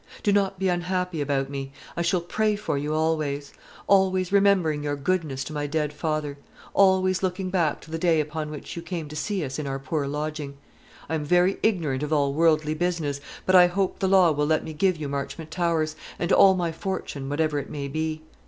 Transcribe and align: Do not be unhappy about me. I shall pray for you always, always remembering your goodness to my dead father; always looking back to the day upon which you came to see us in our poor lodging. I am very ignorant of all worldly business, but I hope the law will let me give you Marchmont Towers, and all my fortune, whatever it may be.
Do 0.23 0.31
not 0.33 0.57
be 0.57 0.67
unhappy 0.67 1.21
about 1.21 1.51
me. 1.51 1.71
I 1.95 2.01
shall 2.01 2.21
pray 2.21 2.55
for 2.55 2.75
you 2.75 2.95
always, 2.95 3.53
always 3.85 4.31
remembering 4.31 4.81
your 4.81 4.95
goodness 4.95 5.43
to 5.43 5.53
my 5.53 5.67
dead 5.67 5.93
father; 5.93 6.39
always 6.73 7.21
looking 7.21 7.51
back 7.51 7.81
to 7.81 7.91
the 7.91 7.99
day 7.99 8.19
upon 8.19 8.49
which 8.49 8.75
you 8.75 8.81
came 8.81 9.07
to 9.09 9.15
see 9.15 9.45
us 9.45 9.59
in 9.59 9.67
our 9.67 9.77
poor 9.77 10.07
lodging. 10.07 10.57
I 11.07 11.13
am 11.13 11.23
very 11.23 11.59
ignorant 11.61 12.01
of 12.01 12.11
all 12.11 12.33
worldly 12.33 12.73
business, 12.73 13.21
but 13.45 13.53
I 13.55 13.67
hope 13.67 13.99
the 13.99 14.07
law 14.07 14.31
will 14.31 14.47
let 14.47 14.63
me 14.63 14.73
give 14.73 14.97
you 14.97 15.07
Marchmont 15.07 15.51
Towers, 15.51 15.95
and 16.17 16.31
all 16.31 16.55
my 16.55 16.71
fortune, 16.71 17.29
whatever 17.29 17.59
it 17.59 17.69
may 17.69 17.87
be. 17.87 18.23